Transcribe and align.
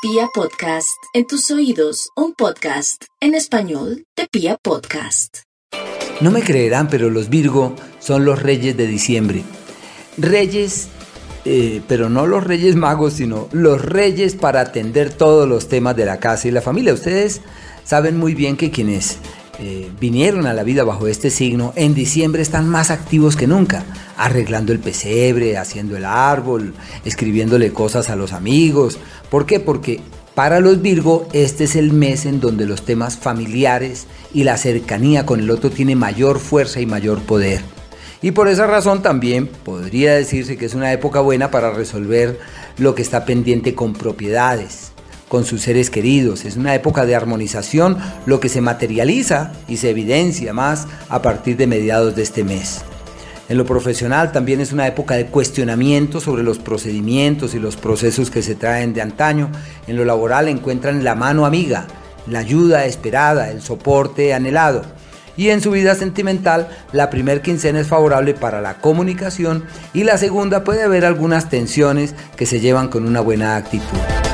Pia 0.00 0.28
Podcast, 0.32 1.02
en 1.12 1.26
tus 1.26 1.50
oídos, 1.50 2.10
un 2.14 2.32
podcast 2.32 3.02
en 3.20 3.34
español 3.34 4.04
de 4.16 4.28
Pia 4.30 4.56
Podcast. 4.56 5.38
No 6.20 6.30
me 6.30 6.42
creerán, 6.42 6.86
pero 6.88 7.10
los 7.10 7.28
Virgo 7.28 7.74
son 7.98 8.24
los 8.24 8.40
reyes 8.40 8.76
de 8.76 8.86
diciembre. 8.86 9.42
Reyes, 10.16 10.86
eh, 11.44 11.82
pero 11.88 12.08
no 12.08 12.28
los 12.28 12.44
reyes 12.44 12.76
magos, 12.76 13.14
sino 13.14 13.48
los 13.50 13.84
reyes 13.84 14.36
para 14.36 14.60
atender 14.60 15.12
todos 15.12 15.48
los 15.48 15.66
temas 15.66 15.96
de 15.96 16.06
la 16.06 16.20
casa 16.20 16.46
y 16.46 16.52
la 16.52 16.62
familia. 16.62 16.94
Ustedes 16.94 17.40
saben 17.82 18.16
muy 18.18 18.34
bien 18.34 18.56
que 18.56 18.70
quienes 18.70 19.18
eh, 19.60 19.90
vinieron 20.00 20.46
a 20.46 20.54
la 20.54 20.62
vida 20.62 20.84
bajo 20.84 21.08
este 21.08 21.30
signo, 21.30 21.72
en 21.74 21.94
diciembre 21.94 22.42
están 22.42 22.68
más 22.68 22.90
activos 22.90 23.34
que 23.34 23.46
nunca, 23.48 23.84
arreglando 24.16 24.72
el 24.72 24.78
pesebre, 24.78 25.56
haciendo 25.56 25.96
el 25.96 26.04
árbol, 26.04 26.74
escribiéndole 27.04 27.72
cosas 27.72 28.08
a 28.08 28.16
los 28.16 28.32
amigos. 28.32 28.98
¿Por 29.30 29.46
qué? 29.46 29.58
Porque 29.58 30.00
para 30.34 30.60
los 30.60 30.80
Virgo 30.80 31.26
este 31.32 31.64
es 31.64 31.74
el 31.74 31.92
mes 31.92 32.24
en 32.24 32.38
donde 32.38 32.66
los 32.66 32.82
temas 32.82 33.16
familiares 33.16 34.06
y 34.32 34.44
la 34.44 34.56
cercanía 34.56 35.26
con 35.26 35.40
el 35.40 35.50
otro 35.50 35.70
tiene 35.70 35.96
mayor 35.96 36.38
fuerza 36.38 36.80
y 36.80 36.86
mayor 36.86 37.18
poder. 37.22 37.60
Y 38.22 38.30
por 38.30 38.46
esa 38.46 38.68
razón 38.68 39.02
también 39.02 39.48
podría 39.48 40.14
decirse 40.14 40.56
que 40.56 40.66
es 40.66 40.74
una 40.74 40.92
época 40.92 41.20
buena 41.20 41.50
para 41.50 41.72
resolver 41.72 42.38
lo 42.76 42.94
que 42.94 43.02
está 43.02 43.24
pendiente 43.24 43.74
con 43.74 43.92
propiedades, 43.92 44.92
con 45.28 45.44
sus 45.44 45.62
seres 45.62 45.90
queridos. 45.90 46.44
Es 46.44 46.56
una 46.56 46.74
época 46.74 47.06
de 47.06 47.14
armonización, 47.14 47.98
lo 48.26 48.40
que 48.40 48.48
se 48.48 48.60
materializa 48.60 49.52
y 49.68 49.76
se 49.76 49.90
evidencia 49.90 50.52
más 50.52 50.86
a 51.08 51.22
partir 51.22 51.56
de 51.56 51.66
mediados 51.66 52.16
de 52.16 52.22
este 52.22 52.44
mes. 52.44 52.82
En 53.48 53.56
lo 53.56 53.64
profesional 53.64 54.30
también 54.30 54.60
es 54.60 54.72
una 54.72 54.86
época 54.86 55.14
de 55.14 55.26
cuestionamiento 55.26 56.20
sobre 56.20 56.42
los 56.42 56.58
procedimientos 56.58 57.54
y 57.54 57.58
los 57.58 57.76
procesos 57.76 58.30
que 58.30 58.42
se 58.42 58.54
traen 58.54 58.92
de 58.92 59.00
antaño. 59.00 59.50
En 59.86 59.96
lo 59.96 60.04
laboral 60.04 60.48
encuentran 60.48 61.02
la 61.02 61.14
mano 61.14 61.46
amiga, 61.46 61.86
la 62.26 62.40
ayuda 62.40 62.84
esperada, 62.84 63.50
el 63.50 63.62
soporte 63.62 64.34
anhelado. 64.34 64.82
Y 65.38 65.48
en 65.48 65.62
su 65.62 65.70
vida 65.70 65.94
sentimental, 65.94 66.68
la 66.92 67.08
primer 67.08 67.40
quincena 67.40 67.80
es 67.80 67.86
favorable 67.86 68.34
para 68.34 68.60
la 68.60 68.80
comunicación 68.80 69.64
y 69.94 70.04
la 70.04 70.18
segunda 70.18 70.64
puede 70.64 70.82
haber 70.82 71.06
algunas 71.06 71.48
tensiones 71.48 72.14
que 72.36 72.44
se 72.44 72.60
llevan 72.60 72.88
con 72.88 73.06
una 73.06 73.20
buena 73.20 73.56
actitud. 73.56 74.27